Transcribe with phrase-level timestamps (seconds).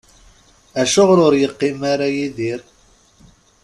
[0.81, 2.61] Acuɣer ur yeqqim ara Yidir?